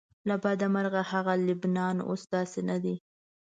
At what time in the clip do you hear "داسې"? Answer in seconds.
2.35-2.59